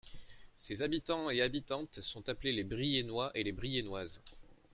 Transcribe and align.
Ses 0.55 0.81
habitants 0.81 1.29
et 1.29 1.43
habitantes 1.43 2.01
sont 2.01 2.27
appelés 2.27 2.53
les 2.53 2.63
Briennois 2.63 3.29
et 3.35 3.43
les 3.43 3.51
Briennoises. 3.51 4.19